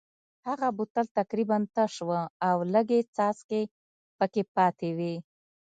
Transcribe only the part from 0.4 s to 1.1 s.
هغه بوتل